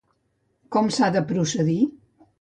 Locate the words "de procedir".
1.17-1.79